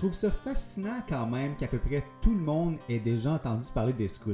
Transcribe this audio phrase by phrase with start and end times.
[0.00, 3.66] Je trouve ça fascinant quand même qu'à peu près tout le monde ait déjà entendu
[3.74, 4.32] parler des scouts.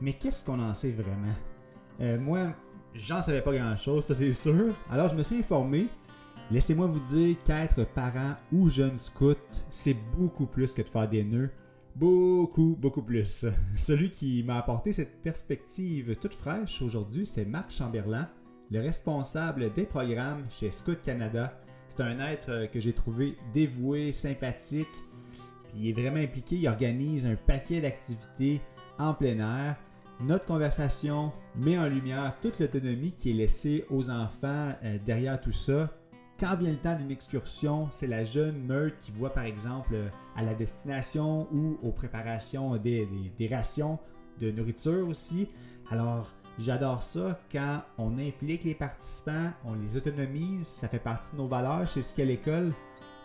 [0.00, 1.34] Mais qu'est-ce qu'on en sait vraiment?
[2.00, 2.54] Euh, moi,
[2.94, 4.74] j'en savais pas grand-chose, ça c'est sûr.
[4.90, 5.88] Alors je me suis informé.
[6.50, 9.36] Laissez-moi vous dire qu'être parent ou jeune scout,
[9.68, 11.50] c'est beaucoup plus que de faire des nœuds.
[11.94, 13.44] Beaucoup, beaucoup plus.
[13.76, 18.26] Celui qui m'a apporté cette perspective toute fraîche aujourd'hui, c'est Marc Chamberlain,
[18.70, 24.12] le responsable des programmes chez Scout Canada c'est un être euh, que j'ai trouvé dévoué,
[24.12, 24.86] sympathique.
[25.76, 26.56] il est vraiment impliqué.
[26.56, 28.60] Il organise un paquet d'activités
[28.98, 29.76] en plein air.
[30.20, 35.52] Notre conversation met en lumière toute l'autonomie qui est laissée aux enfants euh, derrière tout
[35.52, 35.90] ça.
[36.40, 40.08] Quand vient le temps d'une excursion, c'est la jeune meute qui voit par exemple euh,
[40.36, 43.98] à la destination ou aux préparations des rations
[44.40, 45.48] de nourriture aussi.
[45.90, 51.36] Alors, J'adore ça quand on implique les participants, on les autonomise, ça fait partie de
[51.36, 52.72] nos valeurs chez Ski à l'école.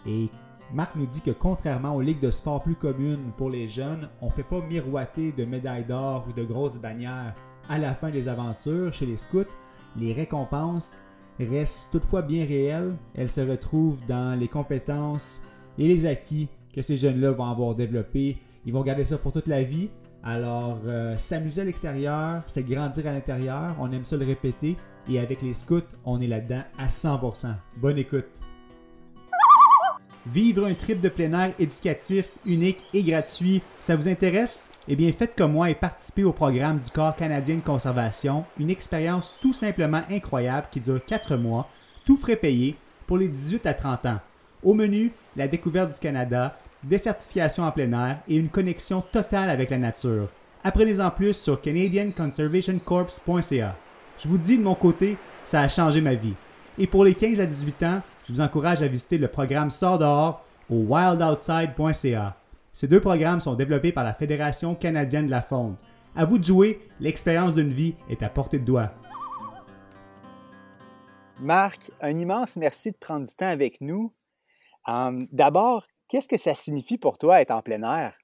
[0.06, 0.30] Et
[0.72, 4.28] Marc nous dit que contrairement aux ligues de sport plus communes pour les jeunes, on
[4.28, 7.34] ne fait pas miroiter de médailles d'or ou de grosses bannières
[7.70, 9.46] à la fin des aventures chez les scouts.
[9.98, 10.96] Les récompenses
[11.40, 12.96] restent toutefois bien réelles.
[13.16, 15.42] Elles se retrouvent dans les compétences
[15.80, 18.38] et les acquis que ces jeunes-là vont avoir développés.
[18.66, 19.90] Ils vont garder ça pour toute la vie
[20.24, 23.76] alors, euh, s'amuser à l'extérieur, c'est grandir à l'intérieur.
[23.80, 24.78] On aime ça le répéter.
[25.10, 27.54] Et avec les scouts, on est là-dedans à 100%.
[27.76, 28.40] Bonne écoute.
[30.26, 34.70] Vivre un trip de plein air éducatif, unique et gratuit, ça vous intéresse?
[34.88, 38.70] Eh bien, faites comme moi et participez au programme du Corps canadien de conservation, une
[38.70, 41.68] expérience tout simplement incroyable qui dure 4 mois,
[42.06, 44.20] tout frais payé, pour les 18 à 30 ans.
[44.64, 49.50] Au menu, la découverte du Canada, des certifications en plein air et une connexion totale
[49.50, 50.28] avec la nature.
[50.64, 53.76] Apprenez-en plus sur canadianconservationcorps.ca.
[54.18, 56.34] Je vous dis de mon côté, ça a changé ma vie.
[56.78, 60.00] Et pour les 15 à 18 ans, je vous encourage à visiter le programme Sort
[60.00, 62.38] dehors au wildoutside.ca.
[62.72, 65.76] Ces deux programmes sont développés par la Fédération canadienne de la faune.
[66.16, 68.92] À vous de jouer, l'expérience d'une vie est à portée de doigt.
[71.40, 74.14] Marc, un immense merci de prendre du temps avec nous.
[74.88, 78.16] Euh, d'abord, Qu'est-ce que ça signifie pour toi être en plein air?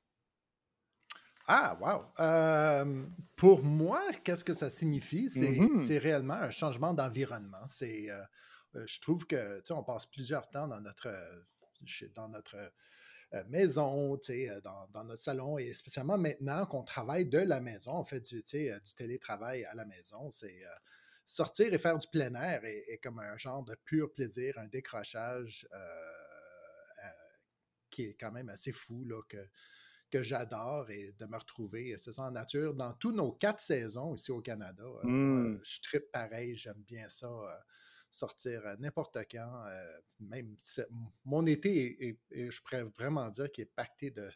[1.48, 3.16] Ah, wow!
[3.36, 5.26] pour moi, qu'est-ce que ça signifie?
[5.26, 5.76] Mm-hmm.
[5.76, 7.66] C'est réellement un changement d'environnement.
[7.66, 8.22] C'est, euh,
[8.76, 11.12] euh, je trouve que, tu sais, on passe plusieurs temps dans notre,
[12.14, 12.58] dans notre
[13.34, 14.20] euh, maison,
[14.64, 18.44] dans, dans, notre salon, et spécialement maintenant qu'on travaille de la maison, on fait du,
[18.44, 20.62] du télétravail à la maison, c'est
[21.26, 25.68] sortir et faire du plein air est, comme un genre de pur plaisir, un décrochage
[27.90, 29.38] qui est quand même assez fou, là, que,
[30.10, 34.16] que j'adore et de me retrouver, c'est ça, en nature, dans tous nos quatre saisons
[34.16, 34.84] ici au Canada.
[34.84, 35.62] Euh, mmh.
[35.64, 37.56] je tripe pareil, j'aime bien ça, euh,
[38.10, 39.66] sortir n'importe quand.
[39.68, 40.56] Euh, même
[41.26, 44.30] mon été, est, je pourrais vraiment dire qu'il est pacté de,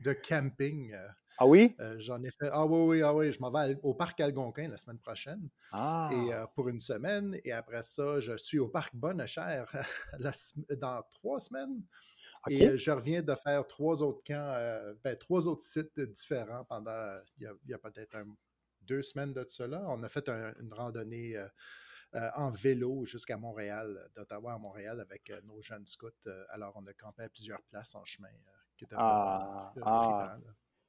[0.00, 0.94] de, camping.
[1.38, 1.74] ah oui?
[1.96, 2.48] J'en ai fait.
[2.52, 5.48] Ah oui, oui, ah oui, je m'en vais au parc Algonquin la semaine prochaine.
[5.72, 6.08] Ah.
[6.12, 7.38] Et pour une semaine.
[7.44, 9.64] Et après ça, je suis au parc Bonnecher
[10.80, 11.82] dans trois semaines.
[12.48, 17.50] Et je reviens de faire trois autres camps, ben, trois autres sites différents pendant, il
[17.66, 18.16] y a, peut-être
[18.82, 19.84] deux semaines de cela.
[19.88, 21.36] On a fait une randonnée
[22.14, 26.08] en vélo jusqu'à Montréal, d'Ottawa à Montréal avec nos jeunes scouts.
[26.48, 28.28] alors, on a campé à plusieurs places en chemin
[28.80, 30.36] qui était ah, ah.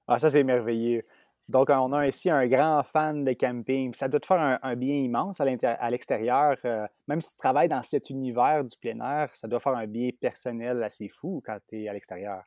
[0.07, 1.03] ah, ça c'est merveilleux.
[1.51, 3.93] Donc, on a ici un grand fan de camping.
[3.93, 6.55] Ça doit te faire un, bien immense à l'extérieur.
[6.63, 9.85] Euh, même si tu travailles dans cet univers du plein air, ça doit faire un
[9.85, 12.43] bien personnel assez fou quand tu es à l'extérieur.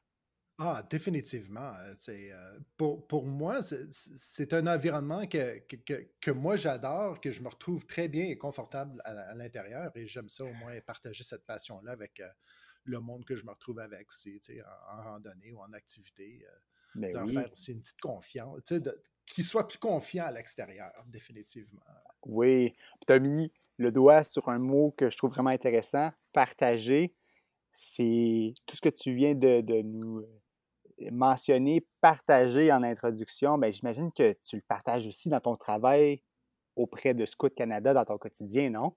[0.58, 1.74] Ah, définitivement.
[1.74, 5.58] Euh, euh, pour, moi, c'est un environnement que,
[6.20, 10.30] que, moi j'adore, que je me retrouve très bien et confortable à, l'intérieur et j'aime
[10.30, 12.22] ça au moins partager cette passion-là avec
[12.84, 14.40] le monde que je me retrouve avec aussi,
[14.90, 16.46] en randonnée ou en activité.
[16.94, 18.60] Ben d'en faire aussi une petite confiance,
[19.26, 21.80] qu'il soit plus confiant à l'extérieur, définitivement.
[22.26, 22.74] Oui.
[23.06, 27.14] tu as mis le doigt sur un mot que je trouve vraiment intéressant, partager.
[27.72, 33.58] C'est tout ce que tu viens de, nous euh, mentionner, partager en introduction.
[33.58, 36.22] Ben, J'imagine que tu le partages aussi dans ton travail
[36.76, 38.94] auprès de Scout Canada dans ton quotidien, non?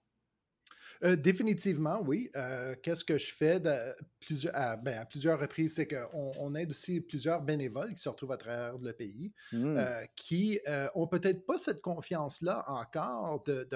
[1.03, 2.29] Euh, définitivement, oui.
[2.35, 3.75] Euh, qu'est-ce que je fais de,
[4.19, 5.75] plusieurs, à, ben, à, plusieurs reprises?
[5.75, 9.77] C'est qu'on on aide aussi plusieurs bénévoles qui se retrouvent à travers le pays, mmh.
[9.77, 10.59] euh, qui
[10.95, 13.67] ont peut-être pas cette confiance-là encore de,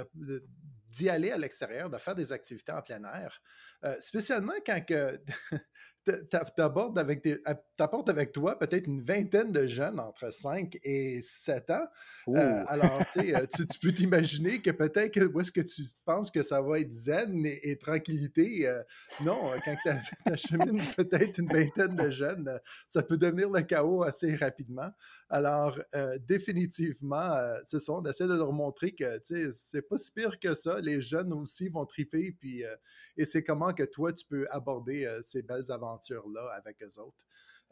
[0.91, 3.41] d'y aller à l'extérieur, de faire des activités en plein air.
[3.99, 5.19] spécialement quand que
[6.57, 11.87] t'apportes avec, avec toi peut-être une vingtaine de jeunes entre 5 et 7 ans.
[12.29, 16.43] Euh, alors, euh, tu, tu peux t'imaginer que peut-être où est-ce que tu penses que
[16.43, 18.67] ça va être zen et, tranquillité.
[18.67, 18.81] Euh,
[19.23, 19.89] non, quand tu
[20.31, 24.89] achemines peut-être une vingtaine de jeunes, ça peut devenir le chaos assez rapidement.
[25.29, 25.79] Alors,
[26.27, 29.19] définitivement, c'est ça, on essaie de leur montrer que
[29.51, 30.80] c'est pas si pire que ça.
[30.81, 32.63] Les jeunes aussi vont triper, puis,
[33.17, 37.25] et c'est comment que toi, tu peux aborder ces belles aventures là avec eux autres.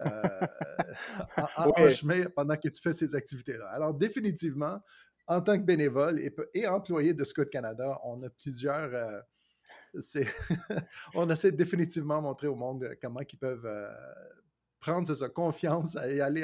[0.06, 0.47] Euh,
[1.57, 3.67] en, chemin pendant que tu fais ces activités-là.
[3.69, 4.79] Alors, définitivement,
[5.27, 6.19] en tant que bénévole
[6.53, 8.94] et, employé de Scout Canada, on a plusieurs.
[8.94, 9.21] Euh,
[11.15, 13.67] on essaie définitivement de montrer au monde euh, comment ils peuvent
[14.79, 16.41] prendre sa confiance et aller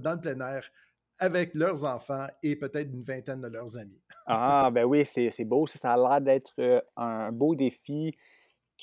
[0.00, 0.68] dans le plein air
[1.18, 4.00] avec leurs enfants et peut-être une vingtaine de leurs amis.
[4.26, 5.66] ah, ben oui, c'est beau.
[5.66, 8.16] Ça, ça a l'air d'être un beau défi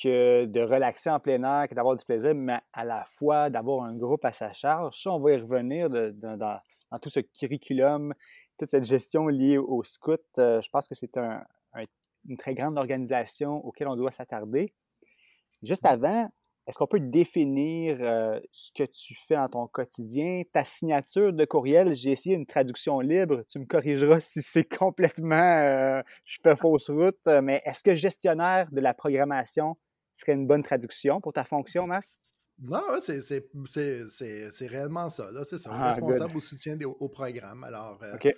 [0.02, 3.84] que de relaxer en plein air, que d'avoir du plaisir, mais à la fois d'avoir
[3.86, 5.02] un groupe à sa charge.
[5.02, 6.60] Ça, on va y revenir dans,
[7.02, 8.14] tout ce curriculum,
[8.58, 10.22] toute cette gestion liée au scout.
[10.38, 11.16] Euh, je pense que c'est
[12.28, 14.74] une très grande organisation auquel on doit s'attarder.
[15.62, 16.30] Juste avant,
[16.66, 20.44] est-ce qu'on peut définir euh, ce que tu fais dans ton quotidien?
[20.54, 23.44] Ta signature de courriel, j'ai essayé une traduction libre.
[23.50, 28.70] Tu me corrigeras si c'est complètement euh, je fais fausse route, mais est-ce que gestionnaire
[28.72, 29.76] de la programmation
[30.14, 32.20] serait une bonne traduction pour ta fonction, Max?
[32.60, 35.30] Non, c'est réellement ça.
[35.44, 35.70] C'est ça.
[35.74, 37.64] Ah, responsable au soutien au programme.
[37.64, 38.32] Alors, euh,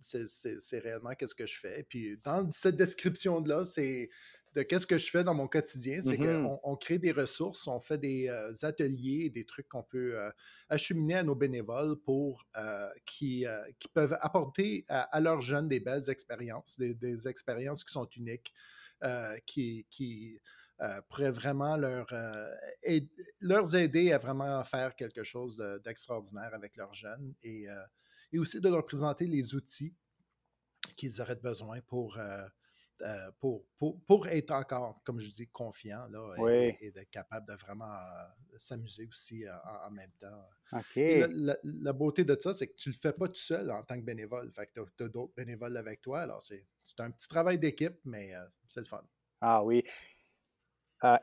[0.00, 1.84] c'est réellement qu'est-ce que je fais.
[1.88, 4.08] Puis, dans cette description-là, c'est
[4.54, 6.60] de qu'est-ce que je fais dans mon quotidien, c'est mm-hmm.
[6.60, 10.30] qu'on crée des ressources, on fait des euh, ateliers, des trucs qu'on peut euh,
[10.68, 13.44] acheminer à nos bénévoles pour euh, qui,
[13.80, 18.52] qui, peuvent apporter à, leurs jeunes des belles expériences, des, expériences qui sont uniques,
[19.46, 20.40] qui, qui
[21.08, 22.06] pourraient vraiment leur,
[22.82, 23.10] aider,
[23.40, 27.66] leur aider à vraiment faire quelque chose d'extraordinaire avec leurs jeunes et,
[28.32, 29.94] et aussi de leur présenter les outils
[30.96, 32.18] qu'ils auraient besoin pour
[33.04, 33.66] euh, pour,
[34.06, 39.06] pour, être encore, comme je dis, confiant là, et, d'être capable de vraiment euh, s'amuser
[39.06, 39.52] aussi euh,
[39.86, 40.88] en, même temps.
[41.64, 43.96] La, beauté de ça, c'est que tu ne le fais pas tout seul en tant
[43.96, 44.50] que bénévole.
[44.52, 46.20] Fait que tu as, d'autres bénévoles avec toi.
[46.20, 46.64] Alors, c'est
[47.00, 48.32] un petit travail d'équipe, mais
[48.66, 49.04] c'est le fun.
[49.42, 49.84] Ah oui.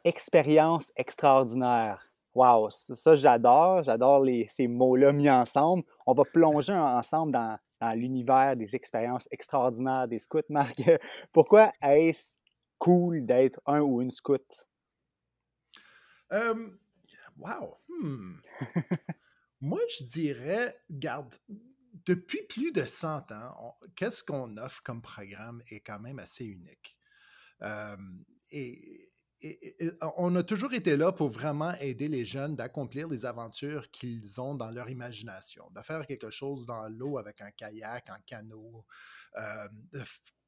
[0.04, 2.14] expérience extraordinaire.
[2.36, 3.82] Wow, ça, j'adore.
[3.82, 5.84] J'adore ces mots-là mis ensemble.
[6.06, 10.82] On va plonger ensemble dans, dans l'univers des expériences extraordinaires des scouts, Marc.
[11.34, 12.38] Pourquoi est-ce
[12.78, 14.70] cool d'être un ou une scout?
[17.38, 17.78] wow!
[17.90, 18.36] Hmm.
[19.62, 21.36] Moi, je dirais, garde,
[22.06, 26.98] depuis plus de 100 ans, qu'est-ce qu'on offre comme programme est quand même assez unique.
[28.52, 29.11] et
[30.18, 34.56] on a toujours été là pour vraiment aider les jeunes d'accomplir les aventures qu'ils ont
[34.56, 38.86] dans leur imagination, de faire quelque chose dans l'eau avec un kayak, un canot,
[39.38, 40.02] euh, de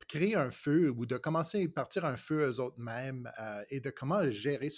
[0.08, 3.80] créer un feu ou de commencer à partir un feu eux autres mêmes euh, et
[3.80, 4.70] de comment gérer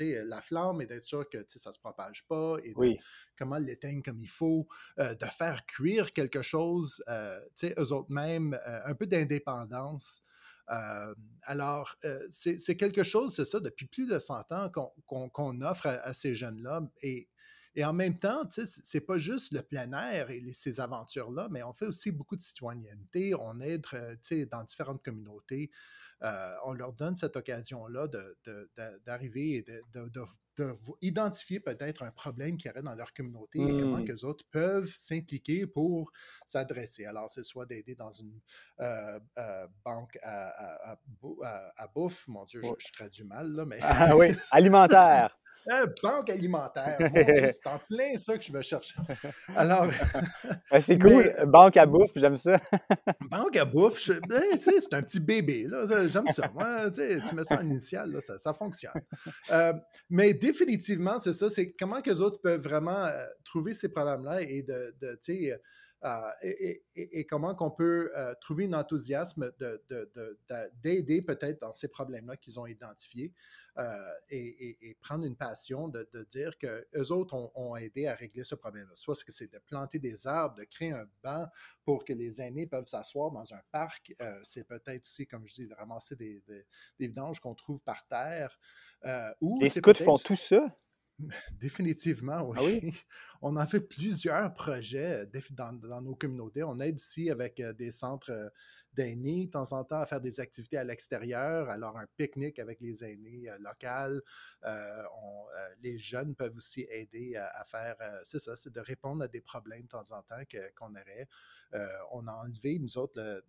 [0.00, 2.96] la flamme et d'être sûr que ça ne se propage pas et de,
[3.38, 4.66] comment l'éteindre comme il faut,
[4.98, 10.22] euh, de faire cuire quelque chose, eux autres mêmes, un peu d'indépendance
[10.66, 11.96] alors,
[12.30, 14.70] c'est quelque chose, c'est ça, depuis plus de 100 ans
[15.06, 16.82] qu'on offre à, ces jeunes-là.
[17.02, 17.28] Et,
[17.74, 21.72] et, en même temps, c'est pas juste le plein air et ces aventures-là, mais on
[21.72, 23.34] fait aussi beaucoup de citoyenneté.
[23.34, 23.84] On aide
[24.50, 25.70] dans différentes communautés.
[26.64, 28.08] on leur donne cette occasion-là
[29.06, 29.82] d'arriver et de,
[31.02, 34.04] d'identifier peut-être un problème qu'il y aurait dans leur communauté et comment mmh.
[34.04, 36.12] que les autres peuvent s'impliquer pour
[36.46, 37.06] s'adresser.
[37.06, 38.40] Alors, c'est soit d'aider dans une
[38.80, 40.96] euh, euh, banque à,
[41.94, 43.78] bouffe, mon Dieu, je, traduis mal, là, mais...
[43.82, 45.36] Ah oui, alimentaire.
[46.02, 46.98] Banque alimentaire.
[47.52, 48.96] c'est en plein ça que je me cherche.
[49.56, 49.88] Alors.
[50.80, 51.34] c'est cool.
[51.46, 52.60] banque à bouffe, j'aime ça.
[53.30, 55.66] banque à bouffe, ben, c'est un petit bébé.
[56.08, 56.50] J'aime ça.
[56.90, 58.92] tu mets ça en initial, ça, fonctionne.
[59.50, 59.72] Euh,
[60.10, 61.48] mais définitivement, c'est ça.
[61.50, 64.94] C'est comment que les autres peuvent vraiment euh, trouver ces problèmes-là et de,
[66.42, 69.50] et, comment qu'on peut trouver un enthousiasme
[70.82, 73.32] d'aider peut-être dans ces problèmes-là qu'ils ont identifiés.
[73.76, 78.54] Euh, et, prendre une passion de, dire que eux autres ont, aidé à régler ce
[78.54, 78.92] problème-là.
[78.94, 81.46] Soit que c'est de planter des arbres, de créer un banc
[81.84, 84.14] pour que les aînés peuvent s'asseoir dans un parc.
[84.22, 86.64] Euh, c'est peut-être aussi, comme je dis, de ramasser des, des,
[86.98, 88.58] vidanges qu'on trouve par terre.
[89.04, 90.64] Euh, les scouts font tout ça?
[91.60, 92.92] Définitivement, ah oui?
[93.42, 96.62] On a fait plusieurs projets dans, dans, nos communautés.
[96.62, 98.52] On aide aussi avec des centres
[98.94, 102.80] d'aînés de temps en temps à faire des activités à l'extérieur, alors un pique-nique avec
[102.80, 103.84] les aînés euh, locaux.
[103.84, 104.18] Euh,
[104.64, 105.04] euh,
[105.82, 109.82] les jeunes peuvent aussi aider à, faire, c'est ça, c'est de répondre à des problèmes
[109.82, 110.42] de temps en temps
[110.76, 111.28] qu'on aurait.
[112.12, 113.42] on a enlevé, nous autres,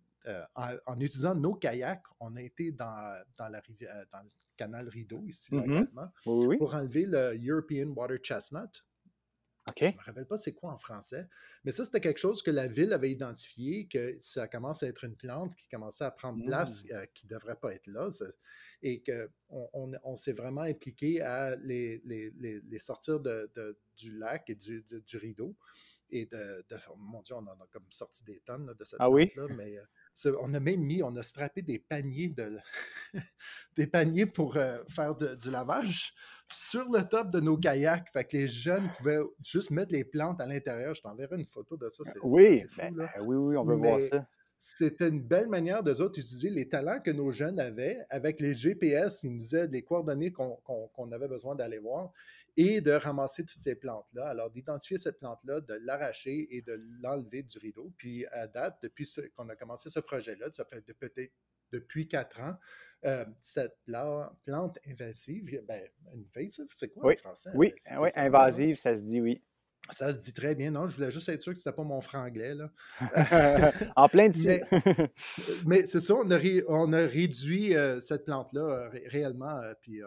[0.54, 5.24] en, utilisant nos kayaks, on a été dans, dans la rivière, dans le canal Rideau,
[5.26, 5.86] ici, mm
[6.24, 8.84] pour enlever le European Water Chestnut.
[9.76, 11.28] Je ne me rappelle pas c'est quoi en français,
[11.64, 15.04] mais ça, c'était quelque chose que la ville avait identifié, que ça commence à être
[15.04, 16.92] une plante qui commençait à prendre place, mmh.
[16.92, 18.08] euh, qui ne devrait pas être là,
[18.82, 23.50] et qu'on on, s'est vraiment impliqué à les, les, sortir de,
[23.96, 25.56] du lac et du, du, rideau.
[26.10, 26.64] Et de,
[26.96, 29.84] mon Dieu, on en a comme sorti des tonnes de cette ah plante-là, mais euh,
[30.40, 32.58] on a même mis, on a strappé des paniers de
[33.76, 36.14] des paniers pour euh, faire du lavage
[36.52, 38.08] sur le top de nos kayaks.
[38.12, 40.94] Fait que les jeunes pouvaient juste mettre les plantes à l'intérieur.
[40.94, 42.02] Je t'enverrai une photo de ça.
[42.22, 44.26] Oui, ben, oui, oui, on veut voir ça.
[44.58, 48.54] C'était une belle manière d'eux autres d'utiliser les talents que nos jeunes avaient avec les
[48.54, 49.22] GPS.
[49.22, 52.12] Ils nous disaient les coordonnées qu'on avait besoin d'aller voir
[52.56, 54.26] et de ramasser toutes ces plantes-là.
[54.28, 57.92] Alors, d'identifier cette plante-là, de l'arracher et de l'enlever du rideau.
[57.98, 61.32] Puis, à date, depuis qu'on a commencé ce projet-là, ça fait peut-être
[61.72, 62.54] depuis quatre ans,
[63.04, 65.82] euh, cette plante invasive, ben,
[66.14, 67.50] invasive, c'est quoi en français?
[67.54, 69.42] Oui, oui invasive, ça se dit oui.
[69.90, 70.70] Ça se dit très bien.
[70.70, 72.54] Non, je voulais juste être sûr que ce n'était pas mon franglais.
[72.54, 72.70] Là.
[73.96, 74.46] en plein dessus.
[74.46, 74.62] mais,
[75.66, 76.38] mais c'est ça, on a,
[76.68, 79.60] on a réduit euh, cette plante-là euh, réellement.
[79.80, 80.00] puis,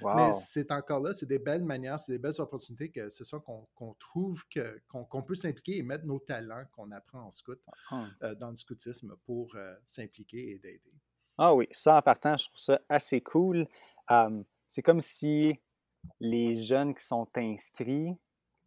[0.00, 3.38] Mais c'est encore là, c'est des belles manières, c'est des belles opportunités que c'est ça
[3.38, 4.42] qu'on trouve
[4.88, 8.34] qu'on peut s'impliquer et mettre nos talents qu'on apprend en scout ah.
[8.34, 10.94] dans le scoutisme pour s'impliquer et d'aider.
[11.38, 13.66] Ah oui, ça en partant, je trouve ça assez cool.
[14.68, 15.58] c'est comme si
[16.20, 18.16] les jeunes qui sont inscrits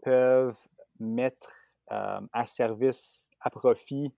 [0.04, 0.58] peuvent
[1.00, 1.54] mettre
[1.89, 4.13] à service, à profit,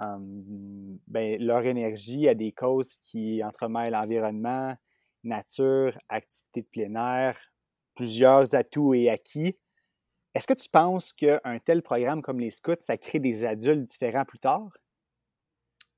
[0.00, 0.98] ben,
[1.40, 4.76] leur énergie à des causes qui entremêlent l'environnement,
[5.24, 7.38] nature, activités de plein air,
[7.94, 9.58] plusieurs atouts et acquis.
[10.34, 14.24] Est-ce que tu penses qu'un tel programme comme les scouts, ça crée des adultes différents
[14.24, 14.70] plus tard?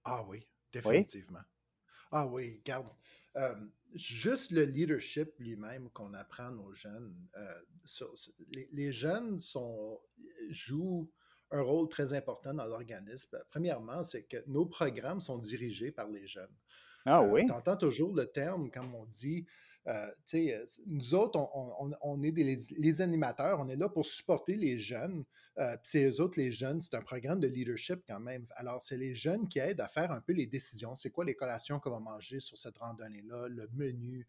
[0.04, 1.42] Ah oui, définitivement.
[2.10, 2.88] Ah oui, garde.
[3.94, 7.14] Juste le leadership lui-même qu'on apprend aux jeunes.
[7.36, 7.54] Euh,
[8.72, 10.00] les, jeunes sont,
[10.50, 11.10] jouent
[11.50, 13.38] un rôle très important dans l'organisme.
[13.50, 16.54] Premièrement, c'est que nos programmes sont dirigés par les jeunes.
[17.06, 17.46] Ah euh, oui?
[17.46, 19.46] tu entends toujours le terme, comme on dit,
[19.86, 21.38] euh, euh, nous autres,
[22.02, 25.24] on, est des, les, animateurs, on est là pour supporter les jeunes.
[25.58, 28.46] Euh, c'est eux autres, les jeunes, c'est un programme de leadership quand même.
[28.56, 30.96] Alors, c'est les jeunes qui aident à faire un peu les décisions.
[30.96, 34.26] C'est quoi les collations qu'on va manger sur cette randonnée-là, le menu,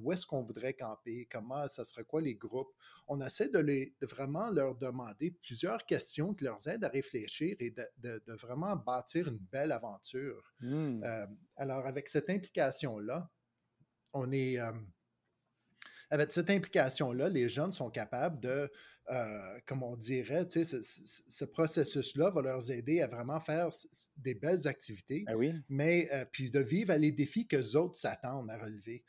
[0.00, 2.72] où est-ce qu'on voudrait camper, comment, ça serait quoi les groupes?
[3.08, 7.70] On essaie de, les, vraiment leur demander plusieurs questions qui leur aident à réfléchir et
[7.70, 10.54] de, vraiment bâtir une belle aventure.
[10.60, 11.02] Mmh.
[11.56, 13.28] alors, avec cette implication-là,
[14.14, 14.58] on est.
[16.10, 18.70] avec cette implication-là, les jeunes sont capables de,
[19.66, 23.70] comme on dirait, ce, ce processus-là va leur aider à vraiment faire
[24.16, 25.52] des belles activités, ben oui.
[25.68, 29.04] mais puis de vivre à les défis que les autres s'attendent à relever,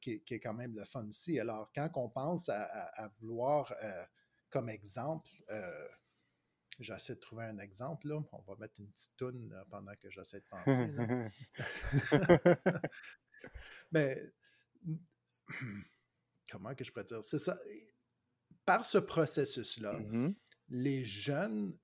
[0.00, 1.40] qui, est quand même le fun aussi.
[1.40, 3.74] Alors, quand on pense à, vouloir,
[4.50, 5.30] comme exemple,
[6.80, 8.08] J'essaie de trouver un exemple.
[8.08, 8.20] Là.
[8.32, 10.90] On va mettre une petite toune pendant que j'essaie de penser.
[13.92, 14.32] Mais
[16.50, 17.22] comment que je pourrais dire?
[17.22, 17.58] C'est ça.
[18.64, 20.34] Par ce processus-là, mmh
[20.70, 21.76] les jeunes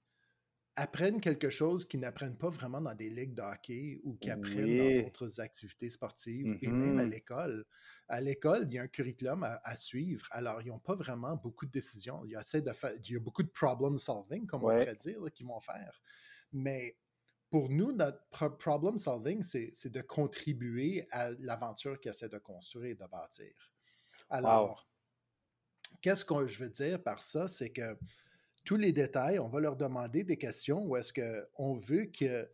[0.74, 4.78] apprennent quelque chose qu'ils n'apprennent pas vraiment dans des ligues de hockey ou qu'ils apprennent
[4.78, 7.64] dans d'autres activités sportives et même à mmh l'école.
[8.08, 10.26] À l'école, il y a un curriculum à, suivre.
[10.30, 12.24] Alors, ils n'ont pas vraiment beaucoup de décisions.
[12.24, 12.72] Il y a, de
[13.04, 16.00] il y a beaucoup de problem solving, comme on pourrait dire, qu'ils vont faire.
[16.52, 16.96] Mais
[17.50, 22.94] pour nous, notre problem solving, c'est de contribuer à l'aventure qu'ils essaie de construire et
[22.94, 23.52] de bâtir.
[24.28, 24.88] Alors,
[26.00, 27.48] qu'est-ce que je veux dire par ça?
[27.48, 27.98] C'est que
[28.64, 32.48] tous les détails, on va leur demander des questions où est-ce qu'on veut que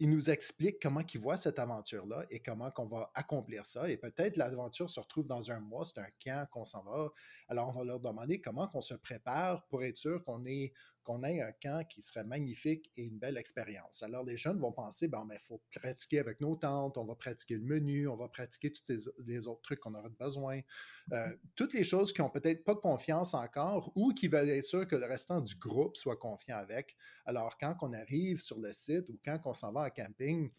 [0.00, 3.90] ils nous expliquent comment ils voient cette aventure-là et comment qu'on va accomplir ça.
[3.90, 7.10] Et peut-être l'aventure se retrouve dans un mois, c'est un camp qu'on s'en va.
[7.48, 10.72] Alors, on va leur demander comment qu'on se prépare pour être sûr qu'on est
[11.08, 14.02] qu'on ait un camp qui serait magnifique et une belle expérience.
[14.02, 17.14] Alors, les jeunes vont penser, bon, mais il faut pratiquer avec nos tentes, on va
[17.14, 20.60] pratiquer le menu, on va pratiquer tous les, autres trucs qu'on aura besoin.
[21.14, 24.86] Euh, toutes les choses qui n'ont peut-être pas confiance encore ou qui veulent être sûr
[24.86, 26.94] que le restant du groupe soit confiant avec.
[27.24, 30.50] Alors, quand on arrive sur le site ou quand on s'en va en camping,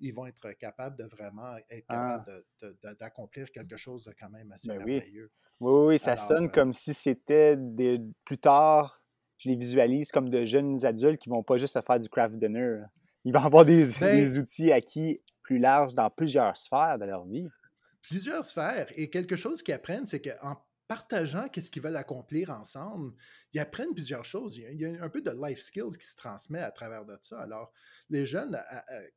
[0.00, 2.24] ils vont être capables de vraiment être ah.
[2.24, 5.30] capables d'accomplir quelque chose de quand même assez ben merveilleux.
[5.60, 7.58] Oui, oui, ça sonne euh comme si c'était
[8.24, 9.02] plus tard,
[9.38, 12.36] je les visualise comme de jeunes adultes qui vont pas juste se faire du craft
[12.36, 12.82] dinner.
[13.24, 17.24] Ils vont avoir des, ben des outils acquis plus larges dans plusieurs sphères de leur
[17.24, 17.48] vie.
[18.02, 18.88] Plusieurs sphères.
[18.96, 20.56] Et quelque chose qu'ils apprennent, c'est qu'en
[20.88, 23.12] partageant qu'est-ce qu'ils veulent accomplir ensemble,
[23.52, 24.56] ils apprennent plusieurs choses.
[24.56, 27.40] Il y, a, un peu de life skills qui se transmet à travers de ça.
[27.40, 27.70] Alors,
[28.08, 28.58] les jeunes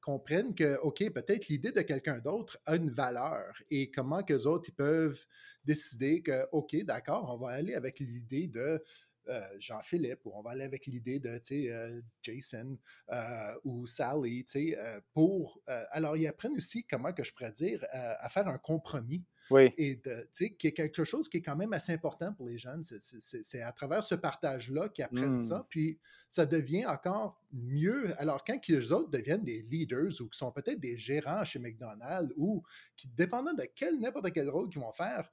[0.02, 4.46] comprennent que, OK, peut-être l'idée de quelqu'un d'autre a une valeur et comment que les
[4.46, 5.26] autres ils peuvent
[5.64, 8.84] décider que, OK, d'accord, on va aller avec l'idée de
[9.28, 12.78] euh, Jean-Philippe, ou on va aller avec l'idée de euh, Jason
[13.12, 14.46] euh, ou Sally,
[15.14, 15.62] pour.
[15.92, 19.24] alors, ils apprennent aussi, comment que je pourrais dire, à faire un compromis.
[19.50, 19.74] Oui.
[19.78, 22.84] Et de, qui est quelque chose qui est quand même assez important pour les jeunes.
[22.84, 25.60] C'est à travers ce partage-là qu'ils apprennent ça.
[25.60, 25.66] Mmh.
[25.70, 26.00] Puis
[26.30, 28.14] ça devient encore mieux.
[28.20, 32.34] Alors, quand les autres deviennent des leaders ou qui sont peut-être des gérants chez McDonald's
[32.38, 32.64] ou
[32.96, 35.30] qui, dépendant de quel n'importe quel rôle qu'ils vont faire,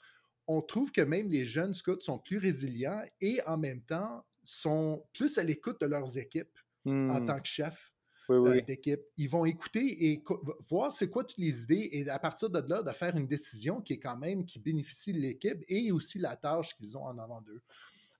[0.48, 5.04] on trouve que même les jeunes scouts sont plus résilients et en même temps sont
[5.12, 7.26] plus à l'écoute de leurs équipes en mmh.
[7.26, 7.92] tant que chef
[8.30, 9.02] euh, d'équipe.
[9.18, 10.24] Ils vont écouter et
[10.68, 13.82] voir c'est quoi toutes les idées et à partir de là, de faire une décision
[13.82, 17.18] qui est quand même qui bénéficie de l'équipe et aussi la tâche qu'ils ont en
[17.18, 17.60] avant d'eux.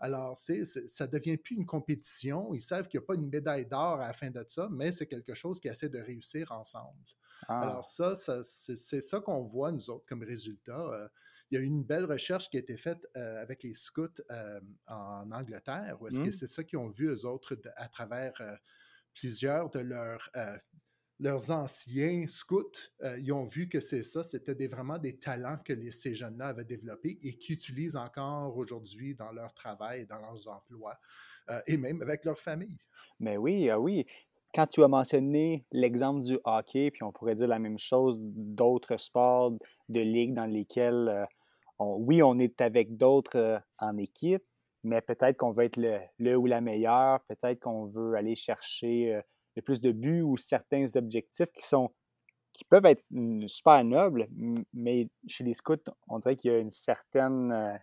[0.01, 2.55] Alors, c'est, ça ne devient plus une compétition.
[2.55, 4.93] Ils savent qu'il n'y a pas une médaille d'or à la fin de ça, mais
[4.93, 7.03] c'est quelque chose qui essaie de réussir ensemble.
[7.49, 7.83] Alors, ah.
[8.15, 11.11] ça, c'est, ça qu'on voit, nous autres, comme résultat.
[11.51, 14.09] Il y a eu une belle recherche qui a été faite euh, avec les scouts
[14.31, 16.33] euh, en Angleterre, où est-ce que mmh.
[16.33, 18.55] c'est ça qu'ils ont vu, eux autres, à travers euh,
[19.15, 20.31] plusieurs de leurs,
[21.19, 22.71] leurs anciens scouts.
[23.19, 26.49] ils ont vu que c'est ça, c'était des, vraiment des talents que les, ces jeunes-là
[26.49, 31.01] avaient développés et qu'ils utilisent encore aujourd'hui dans leur travail, dans leurs emplois
[31.67, 32.79] et même avec leur famille.
[33.19, 34.07] Mais oui, ah oui
[34.55, 38.97] quand tu as mentionné l'exemple du hockey, puis on pourrait dire la même chose d'autres
[38.97, 39.53] sports,
[39.89, 41.27] de ligues dans lesquelles
[41.79, 44.45] oui, on est avec d'autres euh, en équipe,
[44.85, 45.79] mais peut-être qu'on veut être
[46.19, 49.23] le, ou la meilleure, peut-être qu'on veut aller chercher euh,
[49.57, 51.91] le plus de buts ou certains objectifs qui sont
[52.55, 53.05] qui peuvent être
[53.47, 54.27] super nobles,
[54.73, 55.77] mais chez les scouts,
[56.09, 57.77] on dirait qu'il y a une certaine euh,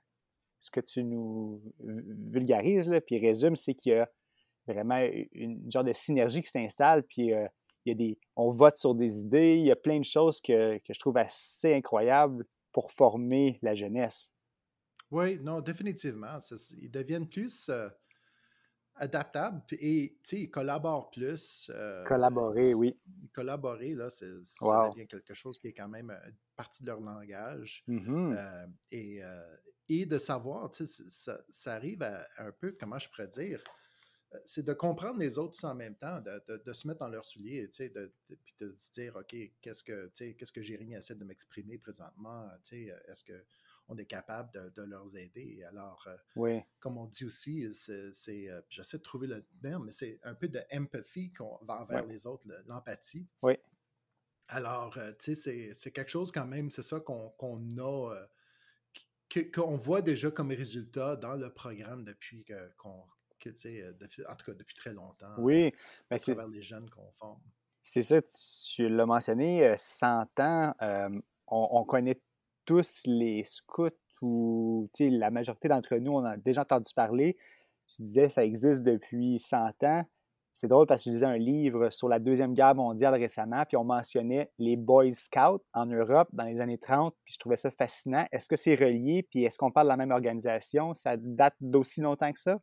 [0.59, 4.09] ce que tu nous vulgarises, là, puis résume, c'est qu'il y a
[4.67, 4.99] vraiment
[5.31, 9.55] une genre de synergie qui s'installe, puis y a des, on vote sur des idées,
[9.57, 14.33] il y a plein de choses que je trouve assez incroyables pour former la jeunesse.
[15.09, 16.37] Oui, non, définitivement.
[16.77, 17.87] ils deviennent plus euh,
[18.95, 21.71] adaptables et ils collaborent plus.
[21.73, 22.99] Euh, collaborer, oui.
[23.33, 27.85] Collaborer, là, ça devient quelque chose qui est quand même euh, partie de leur langage.
[27.87, 28.67] Mm-hmm.
[28.91, 29.21] et,
[29.87, 33.63] et, de savoir, ça, ça arrive à un peu, comment je pourrais dire,
[34.45, 37.75] c'est de comprendre les autres en même temps, de, se mettre dans leurs souliers, tu
[37.75, 41.77] sais, de, puis de se dire, OK, qu'est-ce que, qu'est-ce que Jérémy essaie de m'exprimer
[41.77, 45.63] présentement, tu sais, est-ce qu'on est capable de, leur aider?
[45.67, 46.61] Alors, oui.
[46.79, 50.61] comme on dit aussi, c'est, j'essaie de trouver le terme, mais c'est un peu de
[50.73, 53.27] empathy qu'on va envers les autres, l'empathie.
[53.41, 53.57] Oui.
[54.47, 57.33] Alors, tu sais, c'est, quelque chose quand même, c'est ça qu'on,
[57.79, 58.27] a,
[59.53, 62.45] qu'on voit déjà comme résultat dans le programme depuis
[62.77, 63.03] qu'on
[63.47, 63.91] euh,
[64.29, 65.33] en tout cas depuis très longtemps.
[65.37, 65.73] Oui,
[66.09, 67.41] mais c'est les jeunes qu'on forme.
[67.81, 70.07] C'est ça, tu l'as mentionné, 100
[70.39, 72.19] euh, ans, on, connaît
[72.65, 77.37] tous les scouts ou la majorité d'entre nous, on a déjà entendu parler.
[77.85, 80.05] Tu disais, ça existe depuis 100 ans.
[80.53, 83.75] C'est drôle parce que je lisais un livre sur la Deuxième Guerre mondiale récemment, puis
[83.75, 87.69] on mentionnait les Boy Scouts en Europe dans les années 30, puis je trouvais ça
[87.69, 88.25] fascinant.
[88.31, 90.93] Est-ce que c'est relié, puis est-ce qu'on parle de la même organisation?
[90.93, 92.57] Ça date d'aussi longtemps que ça?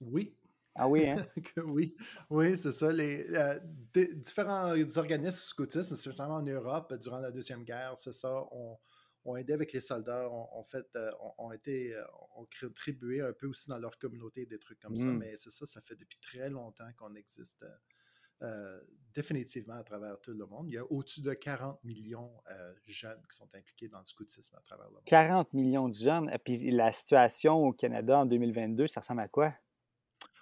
[0.00, 0.34] Oui.
[0.74, 1.26] Ah oui, hein?
[1.66, 1.94] oui,
[2.30, 2.92] oui c'est ça.
[2.92, 3.58] Les euh,
[4.14, 8.78] différents organismes scoutisme, spécialement en Europe, durant la Deuxième Guerre, c'est ça, ont,
[9.24, 11.10] ont, aidé avec les soldats, ont, fait, euh,
[11.52, 15.06] été, euh, un peu aussi dans leur communauté, des trucs comme ça.
[15.06, 15.18] Mmh.
[15.18, 17.64] Mais c'est ça, ça fait depuis très longtemps qu'on existe.
[19.12, 20.70] définitivement à travers tout le monde.
[20.70, 24.56] Il y a au-dessus de 40 millions de jeunes qui sont impliqués dans le scoutisme
[24.56, 25.04] à travers le monde.
[25.04, 26.30] 40 millions de jeunes.
[26.30, 29.52] Et puis la situation au Canada en 2022, ça ressemble à quoi?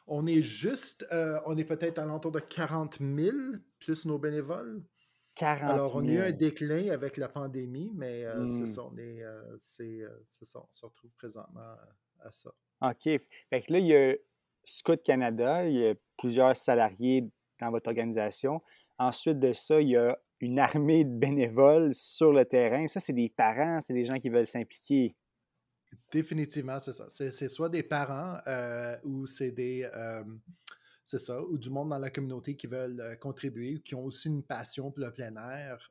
[0.09, 3.37] On est juste, euh, on est peut-être à l'entour de 40 000
[3.79, 4.83] plus nos bénévoles.
[5.35, 5.73] 40 000.
[5.73, 8.67] Alors, on a eu un déclin avec la pandémie, mais euh, c'est hmm.
[8.67, 11.77] ça, on est, euh, c'est, ça, on se retrouve présentement
[12.21, 12.51] à ça.
[12.81, 13.03] OK.
[13.05, 14.15] Fait que là, il y a
[14.65, 17.25] Scout Canada, il y a plusieurs salariés
[17.61, 18.63] dans votre organisation.
[18.99, 22.87] Ensuite de ça, il y a une armée de bénévoles sur le terrain.
[22.87, 25.15] Ça, c'est des parents, c'est des gens qui veulent s'impliquer.
[26.11, 27.07] Définitivement, c'est ça.
[27.09, 29.89] C'est soit des parents euh, ou c'est des.
[29.95, 30.25] Euh,
[31.05, 34.05] c'est ça, ou du monde dans la communauté qui veulent euh, contribuer, ou qui ont
[34.05, 35.91] aussi une passion pour le plein air,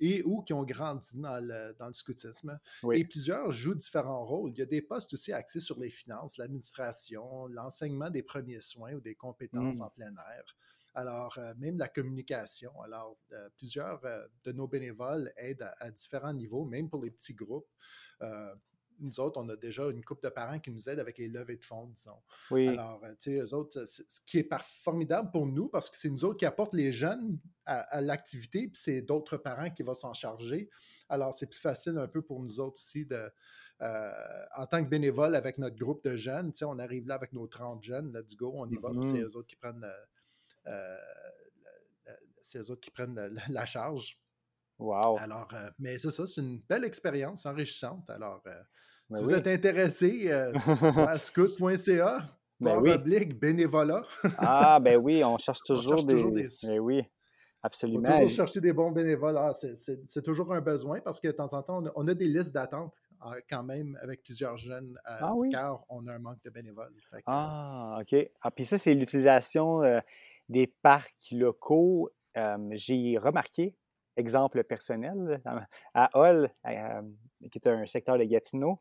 [0.00, 2.58] et ou qui ont grandi dans le, dans le scoutisme.
[2.92, 4.50] Et plusieurs jouent différents rôles.
[4.52, 8.94] Il y a des postes aussi axés sur les finances, l'administration, l'enseignement des premiers soins
[8.94, 9.84] ou des compétences mmh.
[9.84, 10.56] en plein air.
[10.94, 12.72] Alors, même la communication.
[12.82, 13.16] Alors,
[13.56, 14.00] plusieurs
[14.44, 17.68] de nos bénévoles aident à, différents niveaux, même pour les petits groupes
[19.00, 21.56] nous autres, on a déjà une couple de parents qui nous aident avec les levées
[21.56, 22.18] de fonds, disons.
[22.50, 22.68] Oui.
[22.68, 26.10] Alors, euh, tu sais, eux autres, ce qui est formidable pour nous, parce que c'est
[26.10, 30.12] nous autres qui apportent les jeunes à, l'activité, puis c'est d'autres parents qui vont s'en
[30.12, 30.70] charger.
[31.08, 33.30] Alors, c'est plus facile un peu pour nous autres aussi de.
[33.82, 34.10] Euh,
[34.56, 37.34] en tant que bénévole avec notre groupe de jeunes, tu sais, on arrive là avec
[37.34, 39.24] nos 30 jeunes, let's go, on y va, puis c'est mm-hmm.
[39.24, 39.86] eux autres qui prennent,
[40.66, 40.96] euh,
[42.70, 44.18] autres qui prennent la, charge.
[44.78, 45.18] Wow.
[45.18, 48.08] Alors, mais c'est ça, c'est une belle expérience enrichissante.
[48.10, 48.54] Alors, ben
[49.12, 50.52] si vous êtes intéressé, euh,
[51.06, 52.26] à scout.ca,
[52.58, 53.26] ben oui.
[53.26, 54.02] bénévolat.
[54.38, 56.14] ah, ben oui, on cherche toujours, des...
[56.64, 57.02] Mais ben oui,
[57.62, 58.08] absolument.
[58.08, 59.36] On toujours chercher des bons bénévoles.
[59.38, 62.54] Ah, c'est toujours un besoin parce que de temps en temps, on a, des listes
[62.54, 65.50] d'attente ah, quand même avec plusieurs jeunes, euh, ah, oui?
[65.50, 66.94] car on a un manque de bénévoles.
[67.26, 68.16] ah, OK.
[68.40, 70.00] Ah, puis ça, c'est l'utilisation euh,
[70.48, 72.10] des parcs locaux.
[72.72, 73.74] J'ai remarqué,
[74.16, 75.42] exemple personnel,
[75.94, 76.50] à Hall,
[77.50, 78.80] qui est un secteur de Gatineau,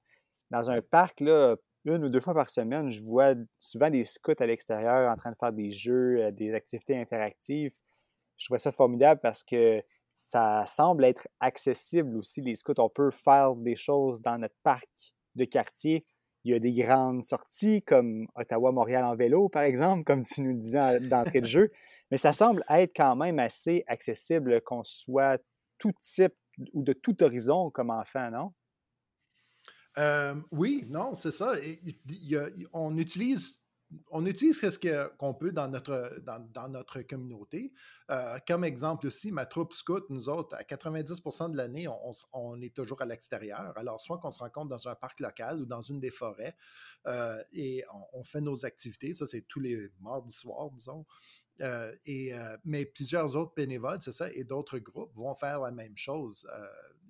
[0.52, 4.34] dans un parc, là, une ou deux fois par semaine, je vois souvent des scouts
[4.39, 7.71] à l'extérieur en train de faire des jeux, euh, des activités interactives.
[8.38, 9.82] Je trouve ça formidable parce que
[10.13, 12.74] ça semble être accessible aussi, les scouts.
[12.80, 14.89] On peut faire des choses dans notre parc
[15.36, 16.06] de quartier.
[16.45, 20.53] Il y a des grandes sorties comme Ottawa-Montréal en vélo, par exemple, comme tu nous
[20.53, 21.71] disais d'entrée de jeu.
[22.12, 25.41] Mais ça semble être quand même assez accessible qu'on soit
[25.79, 26.36] tout type
[26.73, 28.53] ou de tout horizon comme enfant, non?
[30.51, 31.53] oui, non, c'est ça.
[32.73, 33.62] on utilise
[34.10, 37.74] on utilise ce qu'on peut dans notre, communauté.
[38.10, 41.88] Euh, comme exemple aussi, ma troupe scout, nous autres, à 90% de l'année,
[42.34, 43.74] on, est toujours à l'extérieur.
[43.78, 46.56] Alors, soit qu'on se rencontre dans un parc local ou dans une des forêts
[47.08, 49.13] euh, et on, fait nos activités.
[49.13, 51.06] Ça, c'est tous les mardis soirs, disons.
[51.62, 55.96] Euh, et, mais plusieurs autres bénévoles, c'est ça, et d'autres groupes vont faire la même
[55.98, 56.48] chose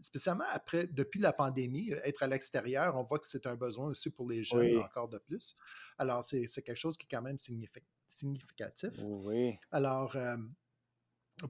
[0.06, 3.88] spécialement après, depuis la pandémie, euh, être à l'extérieur, on voit que c'est un besoin
[3.88, 5.56] aussi pour les jeunes encore de plus.
[5.98, 7.38] Alors, c'est quelque chose qui est quand même
[8.08, 8.92] significatif.
[9.04, 9.58] Oui.
[9.72, 10.38] Alors, euh,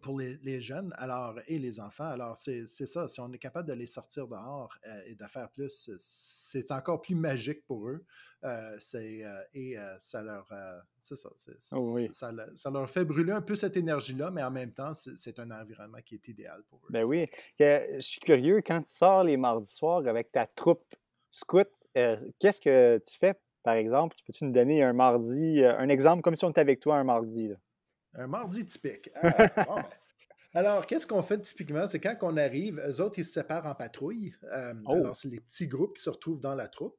[0.01, 2.09] pour les, jeunes alors, et les enfants.
[2.09, 3.07] Alors, c'est ça.
[3.07, 7.01] Si on est capable de les sortir dehors euh, et de faire plus, c'est encore
[7.01, 8.03] plus magique pour eux.
[8.43, 10.51] Euh, euh, et ça leur.
[10.99, 11.29] c'est ça,
[11.73, 15.51] oh ça, leur fait brûler un peu cette énergie-là, mais en même temps, c'est un
[15.51, 16.87] environnement qui est idéal pour eux.
[16.89, 17.27] Ben oui.
[17.59, 20.95] Je suis curieux, quand tu sors les mardis soirs avec ta troupe
[21.29, 24.15] scout, qu'est-ce que tu fais, par exemple?
[24.25, 27.53] Peux-tu nous donner un mardi, un exemple comme si on était avec toi un mardi?
[28.17, 29.09] Un mardi typique.
[29.15, 29.83] Ah, ben.
[30.55, 31.85] Alors, qu'est-ce qu'on fait typiquement?
[31.85, 34.33] C'est quand on arrive, eux autres, ils se séparent en patrouille.
[34.53, 34.93] Euh, oh!
[34.93, 36.97] Alors, c'est les petits groupes qui se retrouvent dans la troupe.